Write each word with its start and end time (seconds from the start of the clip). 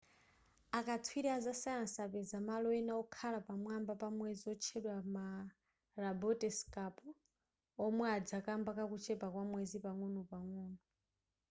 akatswiri 0.79 1.27
aza 1.37 1.53
sayansi 1.61 1.97
apeza 2.05 2.37
malo 2.49 2.69
ena 2.79 2.93
okhala 3.01 3.39
pamwamba 3.47 3.93
pa 4.01 4.07
mwezi 4.17 4.43
otchedwa 4.53 4.97
ma 5.15 5.27
labote 6.03 6.49
scarp 6.59 6.95
omwe 7.85 8.05
adza 8.17 8.37
kamba 8.45 8.71
kakuchepa 8.77 9.27
kwa 9.33 9.43
mwezi 9.51 9.77
pang'onopang'ono 9.85 10.65